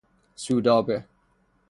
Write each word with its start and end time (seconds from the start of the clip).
سودابه 0.35 1.05